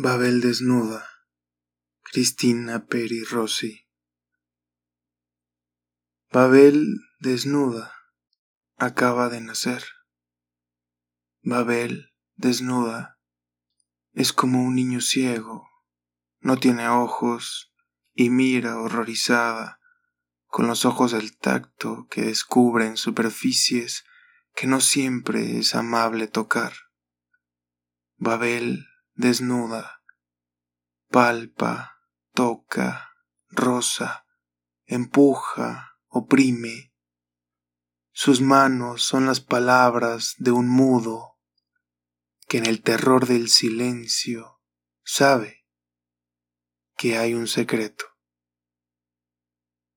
[0.00, 1.10] Babel desnuda,
[2.04, 3.88] Cristina Peri Rossi.
[6.30, 7.92] Babel desnuda,
[8.76, 9.82] acaba de nacer.
[11.42, 13.18] Babel desnuda,
[14.12, 15.68] es como un niño ciego,
[16.38, 17.74] no tiene ojos
[18.14, 19.80] y mira horrorizada
[20.46, 24.04] con los ojos del tacto que descubren superficies
[24.54, 26.72] que no siempre es amable tocar.
[28.16, 28.86] Babel
[29.18, 30.00] desnuda,
[31.10, 31.98] palpa,
[32.32, 33.10] toca,
[33.50, 34.24] rosa,
[34.86, 36.94] empuja, oprime.
[38.12, 41.36] Sus manos son las palabras de un mudo
[42.46, 44.60] que en el terror del silencio
[45.02, 45.66] sabe
[46.96, 48.04] que hay un secreto.